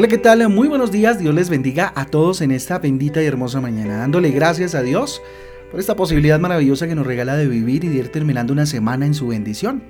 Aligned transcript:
Hola, 0.00 0.08
¿qué 0.08 0.16
tal? 0.16 0.48
Muy 0.48 0.66
buenos 0.66 0.90
días. 0.90 1.18
Dios 1.18 1.34
les 1.34 1.50
bendiga 1.50 1.92
a 1.94 2.06
todos 2.06 2.40
en 2.40 2.52
esta 2.52 2.78
bendita 2.78 3.22
y 3.22 3.26
hermosa 3.26 3.60
mañana. 3.60 3.98
Dándole 3.98 4.30
gracias 4.30 4.74
a 4.74 4.80
Dios 4.80 5.20
por 5.70 5.78
esta 5.78 5.94
posibilidad 5.94 6.40
maravillosa 6.40 6.88
que 6.88 6.94
nos 6.94 7.06
regala 7.06 7.36
de 7.36 7.46
vivir 7.46 7.84
y 7.84 7.88
de 7.88 7.96
ir 7.96 8.08
terminando 8.10 8.54
una 8.54 8.64
semana 8.64 9.04
en 9.04 9.12
su 9.12 9.28
bendición. 9.28 9.82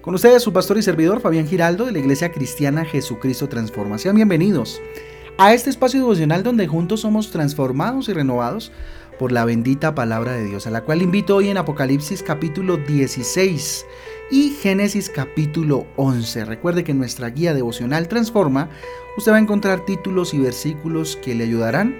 Con 0.00 0.14
ustedes 0.14 0.42
su 0.42 0.54
pastor 0.54 0.78
y 0.78 0.82
servidor 0.82 1.20
Fabián 1.20 1.46
Giraldo 1.46 1.84
de 1.84 1.92
la 1.92 1.98
Iglesia 1.98 2.32
Cristiana 2.32 2.86
Jesucristo 2.86 3.50
Transforma. 3.50 3.98
Sean 3.98 4.16
bienvenidos 4.16 4.80
a 5.36 5.52
este 5.52 5.68
espacio 5.68 6.00
devocional 6.00 6.42
donde 6.42 6.66
juntos 6.66 7.00
somos 7.00 7.30
transformados 7.30 8.08
y 8.08 8.14
renovados 8.14 8.72
por 9.18 9.32
la 9.32 9.44
bendita 9.44 9.94
palabra 9.94 10.32
de 10.32 10.46
Dios, 10.46 10.66
a 10.66 10.70
la 10.70 10.80
cual 10.80 11.02
invito 11.02 11.36
hoy 11.36 11.50
en 11.50 11.58
Apocalipsis 11.58 12.22
capítulo 12.22 12.78
16 12.78 13.84
y 14.30 14.50
Génesis 14.50 15.08
capítulo 15.08 15.86
11. 15.96 16.44
Recuerde 16.44 16.84
que 16.84 16.92
en 16.92 16.98
nuestra 16.98 17.30
guía 17.30 17.54
devocional 17.54 18.08
Transforma 18.08 18.68
usted 19.16 19.32
va 19.32 19.36
a 19.36 19.40
encontrar 19.40 19.84
títulos 19.84 20.34
y 20.34 20.38
versículos 20.38 21.16
que 21.16 21.34
le 21.34 21.44
ayudarán 21.44 21.96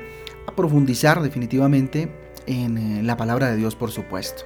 a 0.46 0.54
profundizar 0.54 1.22
definitivamente 1.22 2.12
en 2.46 2.78
eh, 2.78 3.02
la 3.02 3.16
palabra 3.16 3.50
de 3.50 3.56
Dios, 3.56 3.76
por 3.76 3.90
supuesto. 3.90 4.44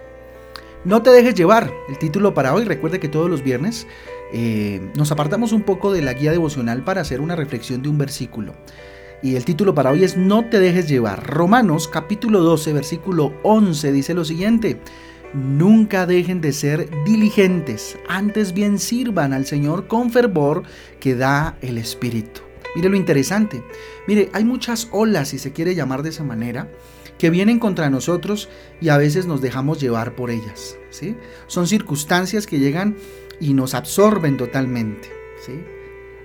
No 0.85 1.03
te 1.03 1.11
dejes 1.11 1.35
llevar 1.35 1.73
el 1.89 1.99
título 1.99 2.35
para 2.35 2.55
hoy. 2.55 2.65
Recuerde 2.65 3.01
que 3.01 3.09
todos 3.09 3.31
los 3.31 3.43
viernes 3.43 3.87
eh, 4.33 4.91
nos 4.97 5.13
apartamos 5.13 5.53
un 5.53 5.63
poco 5.63 5.93
de 5.93 6.03
la 6.03 6.13
guía 6.13 6.33
devocional 6.33 6.83
para 6.83 7.01
hacer 7.01 7.21
una 7.21 7.37
reflexión 7.37 7.83
de 7.83 7.89
un 7.89 7.99
versículo. 7.99 8.55
Y 9.23 9.37
el 9.37 9.45
título 9.45 9.75
para 9.75 9.91
hoy 9.91 10.03
es 10.03 10.17
No 10.17 10.49
te 10.49 10.59
dejes 10.59 10.89
llevar. 10.89 11.25
Romanos 11.25 11.87
capítulo 11.87 12.41
12, 12.41 12.73
versículo 12.73 13.35
11 13.45 13.93
dice 13.93 14.15
lo 14.15 14.25
siguiente. 14.25 14.81
Nunca 15.35 16.07
dejen 16.07 16.41
de 16.43 16.53
ser 16.53 16.91
diligentes, 17.05 17.97
antes 18.07 18.53
bien 18.53 18.79
sirvan 18.79 19.33
al 19.33 19.47
Señor 19.47 19.87
con 19.87 20.11
fervor 20.11 20.63
que 21.01 21.15
da 21.15 21.57
el 21.63 21.79
Espíritu. 21.79 22.43
Mire 22.75 22.89
lo 22.89 22.97
interesante. 22.97 23.63
Mire, 24.07 24.31
hay 24.33 24.45
muchas 24.45 24.89
olas, 24.93 25.29
si 25.29 25.39
se 25.39 25.53
quiere 25.53 25.75
llamar 25.75 26.03
de 26.03 26.11
esa 26.11 26.25
manera, 26.25 26.69
que 27.19 27.31
vienen 27.31 27.59
contra 27.59 27.89
nosotros 27.89 28.49
y 28.81 28.89
a 28.89 28.97
veces 28.97 29.27
nos 29.27 29.41
dejamos 29.41 29.81
llevar 29.81 30.15
por 30.15 30.31
ellas. 30.31 30.77
¿sí? 30.91 31.17
Son 31.47 31.67
circunstancias 31.67 32.47
que 32.47 32.59
llegan 32.59 32.97
y 33.41 33.55
nos 33.55 33.75
absorben 33.75 34.37
totalmente. 34.37 35.09
¿sí? 35.45 35.63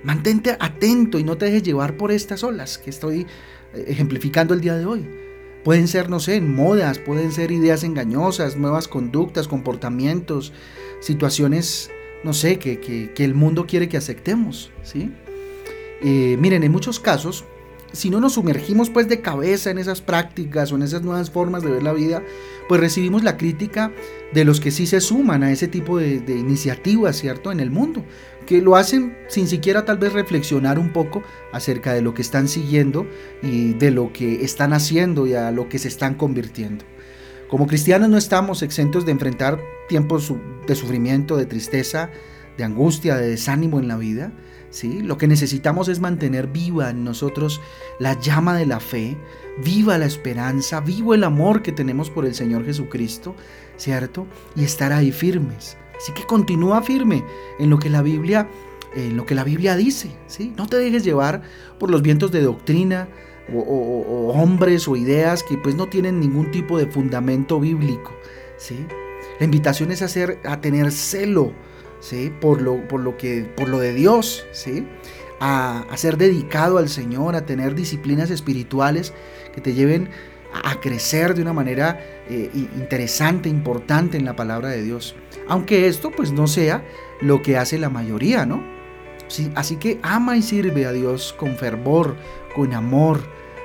Mantente 0.02 0.56
atento 0.58 1.18
y 1.18 1.24
no 1.24 1.38
te 1.38 1.46
dejes 1.46 1.62
llevar 1.62 1.96
por 1.96 2.12
estas 2.12 2.42
olas 2.44 2.78
que 2.78 2.90
estoy 2.90 3.26
eh, 3.74 3.84
ejemplificando 3.88 4.54
el 4.54 4.60
día 4.60 4.76
de 4.76 4.86
hoy. 4.86 5.06
Pueden 5.64 5.88
ser, 5.88 6.08
no 6.08 6.20
sé, 6.20 6.40
modas, 6.40 6.98
pueden 6.98 7.32
ser 7.32 7.50
ideas 7.50 7.84
engañosas, 7.84 8.56
nuevas 8.56 8.88
conductas, 8.88 9.48
comportamientos, 9.48 10.52
situaciones, 11.00 11.90
no 12.24 12.32
sé, 12.32 12.58
que, 12.58 13.12
el 13.16 13.34
mundo 13.34 13.66
quiere 13.66 13.88
que 13.88 13.96
aceptemos, 13.96 14.70
¿sí? 14.82 15.12
Eh, 16.02 16.36
miren, 16.38 16.62
en 16.62 16.72
muchos 16.72 17.00
casos, 17.00 17.44
si 17.92 18.10
no 18.10 18.20
nos 18.20 18.34
sumergimos 18.34 18.90
pues 18.90 19.08
de 19.08 19.20
cabeza 19.20 19.70
en 19.70 19.78
esas 19.78 20.00
prácticas 20.00 20.72
o 20.72 20.76
en 20.76 20.82
esas 20.82 21.02
nuevas 21.02 21.30
formas 21.30 21.62
de 21.62 21.70
ver 21.70 21.82
la 21.82 21.92
vida, 21.92 22.22
pues 22.68 22.80
recibimos 22.80 23.22
la 23.22 23.36
crítica 23.36 23.92
de 24.32 24.44
los 24.44 24.60
que 24.60 24.70
sí 24.70 24.86
se 24.86 25.00
suman 25.00 25.42
a 25.42 25.52
ese 25.52 25.68
tipo 25.68 25.98
de, 25.98 26.20
de 26.20 26.36
iniciativas, 26.36 27.16
¿cierto? 27.16 27.50
En 27.50 27.60
el 27.60 27.70
mundo, 27.70 28.04
que 28.46 28.60
lo 28.60 28.76
hacen 28.76 29.16
sin 29.28 29.46
siquiera 29.46 29.84
tal 29.84 29.98
vez 29.98 30.12
reflexionar 30.12 30.78
un 30.78 30.92
poco 30.92 31.22
acerca 31.52 31.92
de 31.92 32.02
lo 32.02 32.14
que 32.14 32.22
están 32.22 32.48
siguiendo 32.48 33.06
y 33.42 33.74
de 33.74 33.90
lo 33.90 34.12
que 34.12 34.44
están 34.44 34.72
haciendo 34.72 35.26
y 35.26 35.34
a 35.34 35.50
lo 35.50 35.68
que 35.68 35.78
se 35.78 35.88
están 35.88 36.14
convirtiendo. 36.14 36.84
Como 37.48 37.66
cristianos 37.66 38.10
no 38.10 38.18
estamos 38.18 38.62
exentos 38.62 39.06
de 39.06 39.12
enfrentar 39.12 39.58
tiempos 39.88 40.32
de 40.66 40.74
sufrimiento, 40.74 41.36
de 41.38 41.46
tristeza, 41.46 42.10
de 42.58 42.64
angustia, 42.64 43.16
de 43.16 43.30
desánimo 43.30 43.80
en 43.80 43.88
la 43.88 43.96
vida. 43.96 44.32
¿Sí? 44.70 45.00
Lo 45.00 45.18
que 45.18 45.26
necesitamos 45.26 45.88
es 45.88 46.00
mantener 46.00 46.46
viva 46.46 46.90
en 46.90 47.04
nosotros 47.04 47.60
la 47.98 48.18
llama 48.18 48.56
de 48.56 48.66
la 48.66 48.80
fe, 48.80 49.16
viva 49.62 49.98
la 49.98 50.06
esperanza, 50.06 50.80
vivo 50.80 51.14
el 51.14 51.24
amor 51.24 51.62
que 51.62 51.72
tenemos 51.72 52.10
por 52.10 52.24
el 52.24 52.34
Señor 52.34 52.64
Jesucristo, 52.64 53.34
¿cierto? 53.76 54.26
Y 54.56 54.64
estar 54.64 54.92
ahí 54.92 55.12
firmes. 55.12 55.76
Así 55.96 56.12
que 56.12 56.24
continúa 56.24 56.82
firme 56.82 57.24
en 57.58 57.70
lo 57.70 57.78
que 57.78 57.90
la 57.90 58.02
Biblia, 58.02 58.48
en 58.94 59.16
lo 59.16 59.26
que 59.26 59.34
la 59.34 59.44
Biblia 59.44 59.76
dice, 59.76 60.10
¿sí? 60.26 60.52
No 60.56 60.66
te 60.66 60.76
dejes 60.76 61.04
llevar 61.04 61.42
por 61.78 61.90
los 61.90 62.02
vientos 62.02 62.30
de 62.30 62.42
doctrina, 62.42 63.08
o, 63.54 64.32
hombres 64.34 64.88
o 64.88 64.96
ideas 64.96 65.42
que 65.42 65.56
pues 65.56 65.74
no 65.74 65.86
tienen 65.86 66.20
ningún 66.20 66.50
tipo 66.50 66.78
de 66.78 66.86
fundamento 66.86 67.58
bíblico. 67.60 68.12
¿sí? 68.56 68.86
La 69.38 69.44
invitación 69.44 69.90
es 69.90 70.02
a, 70.02 70.60
tener 70.60 70.90
celo 70.92 71.52
¿sí? 72.00 72.32
por, 72.40 72.62
lo, 72.62 72.86
por, 72.88 73.00
lo 73.00 73.16
que, 73.16 73.46
por 73.56 73.68
lo 73.68 73.78
de 73.78 73.94
Dios, 73.94 74.46
¿sí? 74.52 74.86
a, 75.40 75.84
ser 75.96 76.16
dedicado 76.16 76.78
al 76.78 76.88
Señor, 76.88 77.36
a 77.36 77.46
tener 77.46 77.74
disciplinas 77.74 78.30
espirituales 78.30 79.12
que 79.54 79.60
te 79.60 79.74
lleven 79.74 80.08
a, 80.52 80.80
crecer 80.80 81.34
de 81.34 81.42
una 81.42 81.52
manera 81.52 82.00
eh, 82.28 82.50
interesante, 82.54 83.48
importante 83.48 84.16
en 84.16 84.24
la 84.24 84.36
palabra 84.36 84.68
de 84.68 84.82
Dios. 84.82 85.14
Aunque 85.46 85.88
esto 85.88 86.10
pues 86.10 86.32
no 86.32 86.46
sea 86.46 86.84
lo 87.20 87.42
que 87.42 87.56
hace 87.56 87.78
la 87.78 87.90
mayoría, 87.90 88.46
¿no? 88.46 88.62
Sí, 89.28 89.50
así 89.54 89.76
que 89.76 89.98
ama 90.02 90.36
y 90.36 90.42
sirve 90.42 90.86
a 90.86 90.92
Dios 90.92 91.34
con 91.38 91.56
fervor, 91.56 92.16
con 92.54 92.72
amor, 92.72 93.20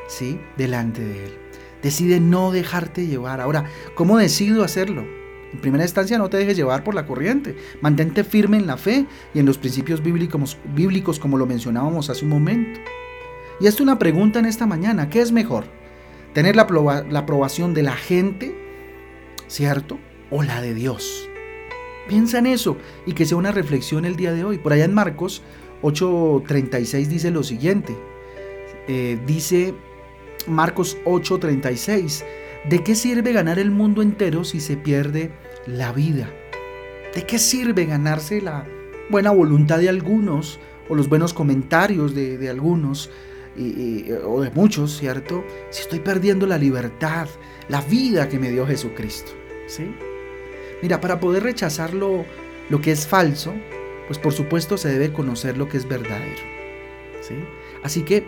¿sí? 0.08 0.40
Delante 0.58 1.04
de 1.04 1.26
Él. 1.26 1.38
Decide 1.82 2.20
no 2.20 2.52
dejarte 2.52 3.08
llevar. 3.08 3.40
Ahora, 3.40 3.66
¿cómo 3.96 4.18
decido 4.18 4.64
hacerlo? 4.64 5.06
En 5.54 5.60
primera 5.60 5.84
instancia, 5.84 6.18
no 6.18 6.30
te 6.30 6.38
dejes 6.38 6.58
llevar 6.58 6.84
por 6.84 6.96
la 6.96 7.06
corriente. 7.06 7.56
Mantente 7.82 8.24
firme 8.24 8.58
en 8.58 8.68
la 8.68 8.78
fe 8.78 9.06
y 9.34 9.40
en 9.40 9.46
los 9.46 9.58
principios 9.58 10.02
bíblicos, 10.02 11.20
como 11.20 11.38
lo 11.38 11.46
mencionábamos 11.46 12.10
hace 12.10 12.26
un 12.26 12.32
momento. 12.32 12.80
Y 13.60 13.68
es 13.68 13.80
una 13.80 14.00
pregunta 14.00 14.40
en 14.40 14.46
esta 14.46 14.66
mañana. 14.66 15.10
¿Qué 15.10 15.22
es 15.22 15.32
mejor? 15.32 15.66
¿Tener 16.34 16.56
la, 16.56 16.68
la 17.10 17.20
aprobación 17.20 17.74
de 17.74 17.84
la 17.84 17.94
gente, 17.94 18.56
cierto? 19.48 20.00
¿O 20.32 20.42
la 20.42 20.62
de 20.62 20.74
Dios? 20.74 21.30
Piensa 22.08 22.40
en 22.40 22.48
eso 22.48 22.78
y 23.06 23.14
que 23.14 23.26
sea 23.26 23.38
una 23.38 23.52
reflexión 23.52 24.06
el 24.06 24.16
día 24.16 24.34
de 24.34 24.44
hoy. 24.44 24.58
Por 24.58 24.74
allá 24.74 24.86
en 24.86 24.94
Marcos 24.94 25.44
8:36 25.84 27.08
dice 27.08 27.32
lo 27.32 27.44
siguiente. 27.44 27.96
Eh, 28.88 29.20
dice 29.26 29.74
Marcos 30.48 30.98
8:36, 31.06 32.26
¿de 32.70 32.84
qué 32.84 32.96
sirve 32.96 33.34
ganar 33.34 33.60
el 33.60 33.72
mundo 33.72 34.02
entero 34.02 34.44
si 34.44 34.60
se 34.60 34.78
pierde 34.78 35.32
la 35.66 35.92
vida? 35.92 36.30
¿De 37.14 37.26
qué 37.26 37.40
sirve 37.40 37.86
ganarse 37.86 38.42
la 38.42 38.66
buena 39.10 39.32
voluntad 39.32 39.80
de 39.80 39.90
algunos 39.90 40.60
o 40.90 40.96
los 40.96 41.10
buenos 41.10 41.34
comentarios 41.34 42.16
de, 42.16 42.50
algunos 42.50 43.10
o 44.26 44.42
de 44.42 44.52
muchos, 44.52 44.98
¿cierto? 44.98 45.44
Si 45.70 45.82
estoy 45.82 46.00
perdiendo 46.00 46.48
la 46.48 46.58
libertad, 46.58 47.28
la 47.70 47.82
vida 47.82 48.28
que 48.30 48.40
me 48.40 48.50
dio 48.50 48.66
Jesucristo, 48.66 49.32
¿sí? 49.68 49.94
Mira, 50.82 51.00
para 51.00 51.20
poder 51.20 51.44
rechazar 51.44 51.94
lo, 51.94 52.26
lo 52.70 52.82
que 52.82 52.92
es 52.92 53.08
falso, 53.08 53.54
pues 54.08 54.20
por 54.20 54.34
supuesto 54.34 54.78
se 54.78 54.90
debe 54.90 55.14
conocer 55.14 55.58
lo 55.58 55.70
que 55.70 55.78
es 55.78 55.88
verdadero, 55.88 56.42
¿sí? 57.22 57.36
Así 57.84 58.02
que 58.04 58.26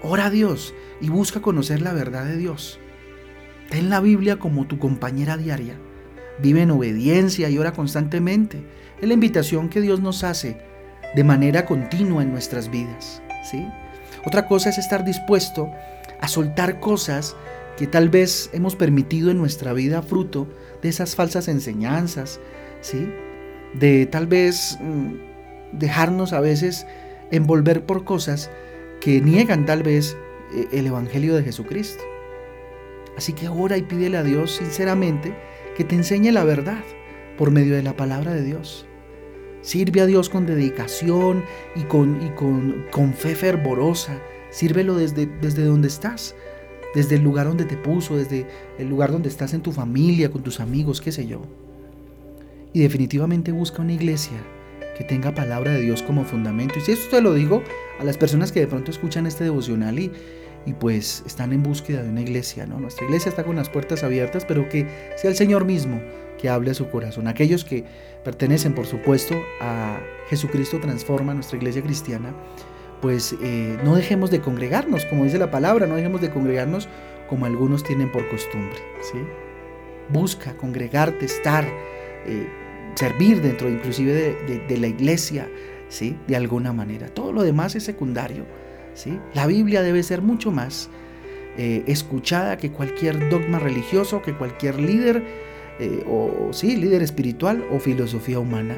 Ora 0.00 0.26
a 0.26 0.30
Dios 0.30 0.74
y 1.00 1.08
busca 1.08 1.40
conocer 1.40 1.82
la 1.82 1.92
verdad 1.92 2.24
de 2.24 2.36
Dios. 2.36 2.78
Ten 3.68 3.90
la 3.90 4.00
Biblia 4.00 4.38
como 4.38 4.66
tu 4.66 4.78
compañera 4.78 5.36
diaria. 5.36 5.78
Vive 6.40 6.62
en 6.62 6.70
obediencia 6.70 7.48
y 7.50 7.58
ora 7.58 7.72
constantemente. 7.72 8.64
Es 9.00 9.08
la 9.08 9.14
invitación 9.14 9.68
que 9.68 9.80
Dios 9.80 10.00
nos 10.00 10.24
hace 10.24 10.60
de 11.14 11.24
manera 11.24 11.66
continua 11.66 12.22
en 12.22 12.30
nuestras 12.30 12.70
vidas. 12.70 13.22
¿sí? 13.50 13.66
Otra 14.24 14.46
cosa 14.46 14.70
es 14.70 14.78
estar 14.78 15.04
dispuesto 15.04 15.70
a 16.20 16.28
soltar 16.28 16.80
cosas 16.80 17.36
que 17.76 17.86
tal 17.86 18.08
vez 18.08 18.50
hemos 18.52 18.74
permitido 18.74 19.30
en 19.30 19.38
nuestra 19.38 19.72
vida 19.72 20.02
fruto 20.02 20.48
de 20.82 20.88
esas 20.88 21.14
falsas 21.14 21.46
enseñanzas, 21.48 22.40
¿sí? 22.80 23.08
de 23.74 24.06
tal 24.06 24.26
vez 24.26 24.78
mm, 24.80 25.78
dejarnos 25.78 26.32
a 26.32 26.40
veces 26.40 26.86
envolver 27.30 27.84
por 27.84 28.04
cosas 28.04 28.50
que 29.00 29.20
niegan 29.20 29.66
tal 29.66 29.82
vez 29.82 30.16
eh, 30.54 30.68
el 30.72 30.86
Evangelio 30.86 31.36
de 31.36 31.44
Jesucristo. 31.44 32.02
Así 33.18 33.32
que 33.32 33.48
ora 33.48 33.76
y 33.76 33.82
pídele 33.82 34.16
a 34.16 34.22
Dios 34.22 34.52
sinceramente 34.52 35.34
que 35.76 35.82
te 35.82 35.96
enseñe 35.96 36.30
la 36.30 36.44
verdad 36.44 36.84
por 37.36 37.50
medio 37.50 37.74
de 37.74 37.82
la 37.82 37.96
palabra 37.96 38.32
de 38.32 38.44
Dios. 38.44 38.86
Sirve 39.60 40.00
a 40.00 40.06
Dios 40.06 40.28
con 40.28 40.46
dedicación 40.46 41.42
y 41.74 41.82
con, 41.82 43.14
fe 43.14 43.34
fervorosa. 43.34 44.16
Sírvelo 44.50 44.94
desde, 44.94 45.26
desde 45.26 45.64
donde 45.64 45.88
estás, 45.88 46.36
desde 46.94 47.16
el 47.16 47.22
lugar 47.22 47.48
donde 47.48 47.64
te 47.64 47.76
puso, 47.76 48.16
desde 48.16 48.46
el 48.78 48.88
lugar 48.88 49.10
donde 49.10 49.30
estás 49.30 49.52
en 49.52 49.62
tu 49.62 49.72
familia, 49.72 50.30
con 50.30 50.44
tus 50.44 50.60
amigos, 50.60 51.00
qué 51.00 51.10
sé 51.10 51.26
yo. 51.26 51.42
Y 52.72 52.82
definitivamente 52.82 53.50
busca 53.50 53.82
una 53.82 53.94
iglesia 53.94 54.38
que 54.96 55.02
tenga 55.02 55.34
palabra 55.34 55.72
de 55.72 55.80
Dios 55.80 56.04
como 56.04 56.24
fundamento. 56.24 56.78
Y 56.78 56.82
si 56.82 56.92
esto 56.92 57.16
te 57.16 57.20
lo 57.20 57.34
digo 57.34 57.64
a 57.98 58.04
las 58.04 58.16
personas 58.16 58.52
que 58.52 58.60
de 58.60 58.68
pronto 58.68 58.92
escuchan 58.92 59.26
este 59.26 59.42
devocional 59.42 59.98
y, 59.98 60.12
y 60.68 60.74
pues 60.74 61.22
están 61.24 61.54
en 61.54 61.62
búsqueda 61.62 62.02
de 62.02 62.10
una 62.10 62.20
iglesia, 62.20 62.66
¿no? 62.66 62.78
Nuestra 62.78 63.06
iglesia 63.06 63.30
está 63.30 63.42
con 63.42 63.56
las 63.56 63.70
puertas 63.70 64.04
abiertas, 64.04 64.44
pero 64.44 64.68
que 64.68 64.86
sea 65.16 65.30
el 65.30 65.36
Señor 65.36 65.64
mismo 65.64 65.98
que 66.38 66.50
hable 66.50 66.70
a 66.70 66.74
su 66.74 66.90
corazón. 66.90 67.26
Aquellos 67.26 67.64
que 67.64 67.84
pertenecen, 68.22 68.74
por 68.74 68.84
supuesto, 68.84 69.34
a 69.62 69.98
Jesucristo 70.28 70.78
Transforma, 70.78 71.32
nuestra 71.32 71.56
iglesia 71.56 71.82
cristiana, 71.82 72.34
pues 73.00 73.34
eh, 73.42 73.78
no 73.82 73.96
dejemos 73.96 74.30
de 74.30 74.42
congregarnos, 74.42 75.06
como 75.06 75.24
dice 75.24 75.38
la 75.38 75.50
palabra, 75.50 75.86
no 75.86 75.96
dejemos 75.96 76.20
de 76.20 76.28
congregarnos 76.28 76.86
como 77.30 77.46
algunos 77.46 77.82
tienen 77.82 78.12
por 78.12 78.28
costumbre. 78.28 78.78
¿sí? 79.10 79.18
Busca 80.10 80.54
congregarte, 80.54 81.24
estar, 81.24 81.64
eh, 82.26 82.46
servir 82.94 83.40
dentro 83.40 83.70
inclusive 83.70 84.36
de, 84.68 84.76
la 84.76 84.86
iglesia, 84.86 85.48
¿sí? 85.88 86.18
de 86.26 86.36
alguna 86.36 86.74
manera. 86.74 87.08
Todo 87.08 87.32
lo 87.32 87.42
demás 87.42 87.74
es 87.74 87.84
secundario. 87.84 88.67
La 89.34 89.46
Biblia 89.46 89.82
debe 89.82 90.02
ser 90.02 90.22
mucho 90.22 90.50
más 90.50 90.88
eh, 91.56 91.84
escuchada 91.86 92.56
que 92.56 92.70
cualquier 92.70 93.28
dogma 93.30 93.58
religioso, 93.58 94.22
que 94.22 94.34
cualquier 94.34 94.80
líder, 94.80 95.48
o 96.08 96.48
sí, 96.52 96.74
líder 96.74 97.02
espiritual 97.02 97.64
o 97.70 97.78
filosofía 97.78 98.40
humana. 98.40 98.76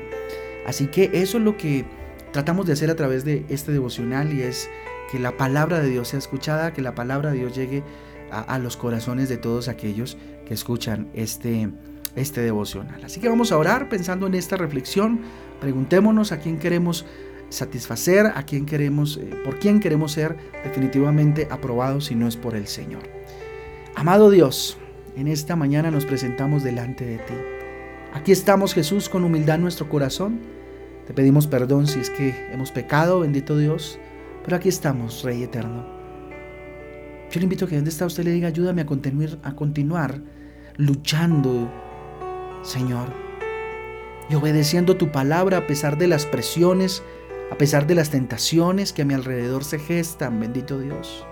Así 0.66 0.86
que 0.86 1.10
eso 1.14 1.38
es 1.38 1.44
lo 1.44 1.56
que 1.56 1.84
tratamos 2.32 2.66
de 2.66 2.74
hacer 2.74 2.90
a 2.90 2.96
través 2.96 3.24
de 3.24 3.44
este 3.48 3.72
devocional 3.72 4.32
y 4.32 4.42
es 4.42 4.68
que 5.10 5.18
la 5.18 5.36
palabra 5.36 5.80
de 5.80 5.88
Dios 5.88 6.08
sea 6.08 6.18
escuchada, 6.18 6.72
que 6.72 6.82
la 6.82 6.94
palabra 6.94 7.32
de 7.32 7.38
Dios 7.38 7.54
llegue 7.54 7.82
a, 8.30 8.58
los 8.60 8.76
corazones 8.76 9.28
de 9.28 9.38
todos 9.38 9.66
aquellos 9.66 10.16
que 10.46 10.54
escuchan 10.54 11.08
este, 11.14 11.68
este 12.14 12.42
devocional. 12.42 13.02
Así 13.02 13.20
que 13.20 13.28
vamos 13.28 13.50
a 13.50 13.58
orar 13.58 13.88
pensando 13.88 14.28
en 14.28 14.34
esta 14.34 14.56
reflexión. 14.56 15.20
Preguntémonos 15.60 16.30
a 16.30 16.38
quién 16.38 16.58
queremos 16.58 17.04
satisfacer, 17.50 18.26
a 18.26 18.44
quién 18.44 18.64
queremos, 18.64 19.18
eh, 19.18 19.30
por 19.44 19.58
quién 19.58 19.80
queremos 19.80 20.12
ser 20.12 20.36
definitivamente 20.64 21.46
aprobados 21.50 22.06
si 22.06 22.14
no 22.14 22.26
es 22.26 22.36
por 22.36 22.54
el 22.56 22.66
Señor. 22.66 23.02
Amado 23.94 24.30
Dios, 24.30 24.78
en 25.16 25.28
esta 25.28 25.56
mañana 25.56 25.90
nos 25.90 26.06
presentamos 26.06 26.62
delante 26.62 27.04
de 27.04 27.18
ti. 27.18 27.34
Aquí 28.14 28.32
estamos 28.32 28.72
Jesús 28.72 29.08
con 29.08 29.24
humildad 29.24 29.56
en 29.56 29.62
nuestro 29.62 29.88
corazón 29.88 30.40
te 31.10 31.14
pedimos 31.14 31.48
perdón 31.48 31.88
si 31.88 31.98
es 31.98 32.08
que 32.08 32.32
hemos 32.52 32.70
pecado, 32.70 33.18
bendito 33.18 33.58
Dios, 33.58 33.98
pero 34.44 34.56
aquí 34.56 34.68
estamos, 34.68 35.24
Rey 35.24 35.42
eterno. 35.42 35.84
Yo 37.32 37.40
le 37.40 37.42
invito 37.42 37.64
a 37.64 37.68
que 37.68 37.74
donde 37.74 37.90
está 37.90 38.06
usted 38.06 38.22
le 38.22 38.30
diga, 38.30 38.46
ayúdame 38.46 38.82
a 38.82 38.86
continuar, 38.86 39.38
a 39.42 39.56
continuar 39.56 40.22
luchando, 40.76 41.68
Señor, 42.62 43.08
y 44.28 44.36
obedeciendo 44.36 44.96
tu 44.96 45.10
palabra 45.10 45.56
a 45.56 45.66
pesar 45.66 45.98
de 45.98 46.06
las 46.06 46.26
presiones, 46.26 47.02
a 47.50 47.56
pesar 47.56 47.86
de 47.86 47.94
las 47.94 48.10
tentaciones 48.10 48.92
que 48.92 49.02
a 49.02 49.04
mi 49.04 49.14
alrededor 49.14 49.64
se 49.64 49.78
gestan, 49.78 50.40
bendito 50.40 50.78
Dios. 50.78 51.26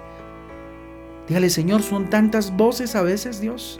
Dígale, 1.28 1.50
Señor, 1.50 1.82
son 1.82 2.10
tantas 2.10 2.56
voces 2.56 2.94
a 2.96 3.02
veces, 3.02 3.40
Dios, 3.40 3.78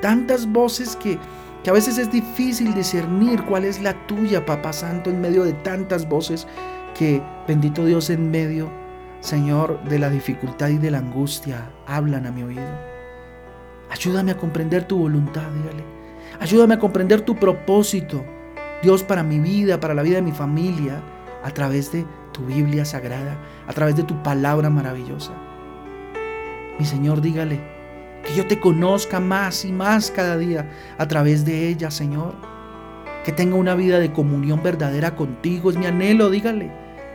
tantas 0.00 0.50
voces 0.50 0.96
que 0.96 1.18
que 1.66 1.70
a 1.70 1.72
veces 1.72 1.98
es 1.98 2.12
difícil 2.12 2.74
discernir 2.74 3.42
cuál 3.42 3.64
es 3.64 3.82
la 3.82 4.06
tuya, 4.06 4.46
Papá 4.46 4.72
Santo, 4.72 5.10
en 5.10 5.20
medio 5.20 5.42
de 5.42 5.52
tantas 5.52 6.08
voces 6.08 6.46
que, 6.96 7.20
bendito 7.48 7.84
Dios, 7.84 8.08
en 8.08 8.30
medio, 8.30 8.70
Señor, 9.18 9.82
de 9.88 9.98
la 9.98 10.08
dificultad 10.08 10.68
y 10.68 10.78
de 10.78 10.92
la 10.92 10.98
angustia, 10.98 11.68
hablan 11.84 12.24
a 12.24 12.30
mi 12.30 12.44
oído. 12.44 12.62
Ayúdame 13.90 14.30
a 14.30 14.36
comprender 14.36 14.86
tu 14.86 14.96
voluntad, 14.96 15.42
dígale. 15.60 15.82
Ayúdame 16.38 16.74
a 16.74 16.78
comprender 16.78 17.22
tu 17.22 17.34
propósito, 17.34 18.24
Dios, 18.80 19.02
para 19.02 19.24
mi 19.24 19.40
vida, 19.40 19.80
para 19.80 19.94
la 19.94 20.02
vida 20.02 20.18
de 20.18 20.22
mi 20.22 20.30
familia, 20.30 21.02
a 21.46 21.50
través 21.52 21.92
de 21.92 22.04
tu 22.32 22.44
Biblia 22.44 22.84
sagrada, 22.84 23.38
a 23.68 23.72
través 23.72 23.94
de 23.94 24.02
tu 24.02 24.20
palabra 24.24 24.68
maravillosa. 24.68 25.30
Mi 26.76 26.84
Señor, 26.84 27.20
dígale, 27.20 27.60
que 28.24 28.34
yo 28.34 28.48
te 28.48 28.58
conozca 28.58 29.20
más 29.20 29.64
y 29.64 29.70
más 29.70 30.10
cada 30.10 30.36
día 30.36 30.68
a 30.98 31.06
través 31.06 31.44
de 31.44 31.68
ella, 31.68 31.92
Señor. 31.92 32.34
Que 33.24 33.30
tenga 33.30 33.54
una 33.54 33.76
vida 33.76 34.00
de 34.00 34.12
comunión 34.12 34.60
verdadera 34.60 35.14
contigo, 35.14 35.70
es 35.70 35.76
mi 35.76 35.86
anhelo, 35.86 36.30
dígale. 36.30 36.68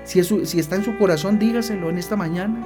Si, 0.06 0.24
si 0.24 0.60
está 0.60 0.78
en 0.78 0.86
su 0.86 0.98
corazón, 0.98 1.38
dígaselo 1.38 1.90
en 1.90 1.98
esta 1.98 2.16
mañana. 2.16 2.66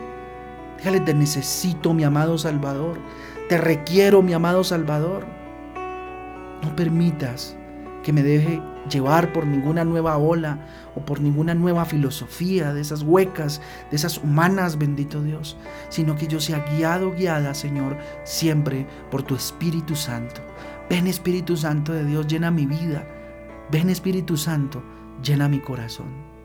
Dígale, 0.77 0.99
te 0.99 1.15
necesito, 1.15 1.95
mi 1.95 2.03
amado 2.03 2.37
Salvador. 2.37 2.99
Te 3.49 3.57
requiero, 3.57 4.21
mi 4.21 4.33
amado 4.33 4.63
Salvador. 4.63 5.25
No 6.61 6.75
permitas 6.75 7.57
que 8.05 8.13
me 8.13 8.21
deje 8.21 8.61
llevar 8.87 9.33
por 9.33 9.47
ninguna 9.47 9.83
nueva 9.83 10.17
ola 10.17 10.59
o 10.95 11.03
por 11.03 11.21
ninguna 11.21 11.55
nueva 11.55 11.85
filosofía 11.85 12.71
de 12.71 12.81
esas 12.81 13.01
huecas, 13.01 13.63
de 13.89 13.95
esas 13.95 14.19
humanas, 14.19 14.77
bendito 14.77 15.23
Dios, 15.23 15.57
sino 15.89 16.15
que 16.15 16.27
yo 16.27 16.39
sea 16.39 16.59
guiado, 16.59 17.13
guiada, 17.13 17.55
Señor, 17.55 17.97
siempre 18.23 18.85
por 19.09 19.23
tu 19.23 19.33
Espíritu 19.33 19.95
Santo. 19.95 20.41
Ven 20.87 21.07
Espíritu 21.07 21.57
Santo 21.57 21.93
de 21.93 22.05
Dios, 22.05 22.27
llena 22.27 22.51
mi 22.51 22.67
vida. 22.67 23.07
Ven 23.71 23.89
Espíritu 23.89 24.37
Santo, 24.37 24.83
llena 25.23 25.49
mi 25.49 25.59
corazón. 25.59 26.35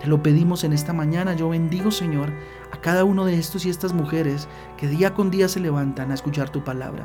Te 0.00 0.06
lo 0.06 0.22
pedimos 0.22 0.64
en 0.64 0.74
esta 0.74 0.92
mañana. 0.92 1.32
Yo 1.32 1.48
bendigo, 1.48 1.90
Señor, 1.90 2.30
a 2.72 2.80
cada 2.82 3.04
uno 3.04 3.24
de 3.24 3.38
estos 3.38 3.64
y 3.64 3.70
estas 3.70 3.94
mujeres 3.94 4.48
que 4.76 4.86
día 4.86 5.14
con 5.14 5.30
día 5.30 5.48
se 5.48 5.60
levantan 5.60 6.10
a 6.10 6.14
escuchar 6.14 6.50
tu 6.50 6.62
palabra. 6.62 7.04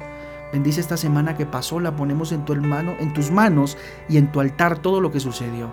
Bendice 0.54 0.82
esta 0.82 0.98
semana 0.98 1.36
que 1.36 1.48
pasó, 1.48 1.80
la 1.80 1.96
ponemos 1.96 2.32
en, 2.32 2.46
tu 2.46 2.54
hermano, 2.54 2.94
en 3.00 3.12
tus 3.12 3.32
manos 3.32 3.76
y 4.08 4.18
en 4.18 4.32
tu 4.32 4.40
altar 4.40 4.78
todo 4.78 5.02
lo 5.02 5.12
que 5.12 5.20
sucedió. 5.20 5.68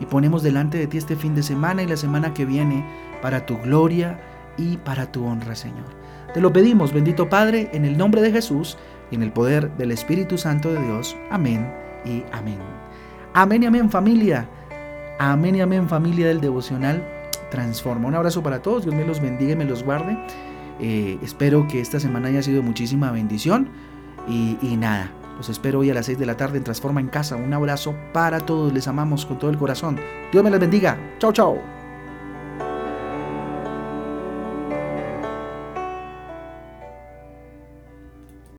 Y 0.00 0.06
ponemos 0.06 0.42
delante 0.42 0.76
de 0.76 0.88
ti 0.88 0.98
este 0.98 1.14
fin 1.14 1.36
de 1.36 1.44
semana 1.44 1.84
y 1.84 1.86
la 1.86 1.96
semana 1.96 2.34
que 2.34 2.44
viene 2.44 2.84
para 3.22 3.46
tu 3.46 3.56
gloria 3.58 4.20
y 4.56 4.76
para 4.78 5.12
tu 5.12 5.24
honra, 5.24 5.54
Señor. 5.54 5.86
Te 6.34 6.40
lo 6.40 6.52
pedimos, 6.52 6.92
bendito 6.92 7.28
Padre, 7.28 7.70
en 7.72 7.84
el 7.84 7.96
nombre 7.96 8.20
de 8.20 8.32
Jesús 8.32 8.76
y 9.12 9.14
en 9.14 9.22
el 9.22 9.32
poder 9.32 9.76
del 9.76 9.92
Espíritu 9.92 10.36
Santo 10.36 10.72
de 10.72 10.84
Dios. 10.84 11.16
Amén 11.30 11.72
y 12.04 12.24
amén. 12.32 12.58
Amén 13.34 13.62
y 13.62 13.66
amén 13.66 13.88
familia. 13.88 14.48
Amén 15.20 15.54
y 15.54 15.60
amén 15.60 15.88
familia 15.88 16.26
del 16.26 16.40
devocional 16.40 17.06
Transforma. 17.52 18.08
Un 18.08 18.16
abrazo 18.16 18.42
para 18.42 18.62
todos, 18.62 18.82
Dios 18.82 18.96
me 18.96 19.06
los 19.06 19.20
bendiga 19.20 19.52
y 19.52 19.56
me 19.56 19.64
los 19.64 19.84
guarde. 19.84 20.18
Eh, 20.80 21.18
espero 21.22 21.68
que 21.68 21.80
esta 21.80 22.00
semana 22.00 22.28
haya 22.28 22.42
sido 22.42 22.64
muchísima 22.64 23.12
bendición. 23.12 23.68
Y, 24.28 24.76
nada, 24.76 25.10
los 25.36 25.48
espero 25.48 25.80
hoy 25.80 25.90
a 25.90 25.94
las 25.94 26.06
6 26.06 26.18
de 26.18 26.26
la 26.26 26.36
tarde 26.36 26.58
en 26.58 26.64
Transforma 26.64 27.00
en 27.00 27.08
Casa. 27.08 27.36
Un 27.36 27.52
abrazo 27.52 27.94
para 28.12 28.40
todos, 28.40 28.72
les 28.72 28.86
amamos 28.88 29.24
con 29.24 29.38
todo 29.38 29.50
el 29.50 29.58
corazón. 29.58 29.98
Dios 30.32 30.44
me 30.44 30.50
les 30.50 30.60
bendiga. 30.60 30.98
Chao, 31.18 31.32
chao. 31.32 31.77